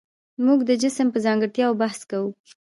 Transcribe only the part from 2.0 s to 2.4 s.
کوو.